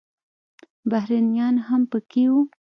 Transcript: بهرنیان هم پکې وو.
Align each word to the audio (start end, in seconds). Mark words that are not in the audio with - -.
بهرنیان 0.91 1.55
هم 1.67 1.81
پکې 1.91 2.25
وو. 2.31 2.41